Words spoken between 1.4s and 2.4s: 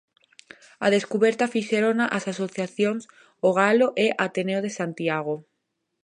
fixérona as